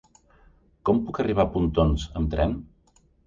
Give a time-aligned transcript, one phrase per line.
[0.89, 2.57] Com puc arribar a Pontons amb tren?